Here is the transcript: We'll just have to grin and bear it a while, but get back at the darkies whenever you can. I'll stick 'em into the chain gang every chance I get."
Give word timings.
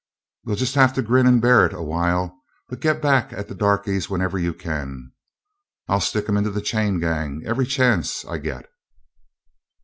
We'll 0.45 0.55
just 0.55 0.73
have 0.73 0.93
to 0.95 1.03
grin 1.03 1.27
and 1.27 1.39
bear 1.39 1.63
it 1.63 1.73
a 1.73 1.83
while, 1.83 2.35
but 2.67 2.79
get 2.79 3.03
back 3.03 3.31
at 3.33 3.47
the 3.47 3.53
darkies 3.53 4.09
whenever 4.09 4.39
you 4.39 4.51
can. 4.51 5.11
I'll 5.87 5.99
stick 5.99 6.27
'em 6.27 6.37
into 6.37 6.49
the 6.49 6.59
chain 6.59 6.99
gang 6.99 7.43
every 7.45 7.67
chance 7.67 8.25
I 8.25 8.39
get." 8.39 8.65